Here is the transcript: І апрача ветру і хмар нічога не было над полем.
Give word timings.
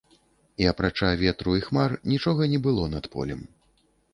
І 0.63 0.65
апрача 0.69 1.09
ветру 1.21 1.53
і 1.59 1.63
хмар 1.67 1.95
нічога 2.15 2.51
не 2.55 2.59
было 2.65 2.89
над 2.95 3.05
полем. 3.17 3.49